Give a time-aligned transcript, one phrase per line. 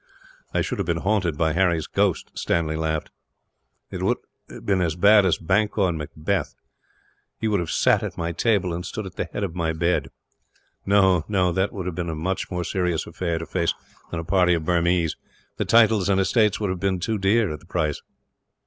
[0.51, 3.11] "I should have been haunted by Harry's ghost," Stanley laughed.
[3.91, 4.17] "It would
[4.49, 6.55] have been as bad as Banquo and Macbeth;
[7.39, 10.09] he would have sat at my table, and stood at the head of my bed.
[10.87, 13.75] No, no; that would have been a much more serious affair, to face,
[14.09, 15.17] than a party of Burmese.
[15.57, 18.01] The title and estates would have been too dear, at the price."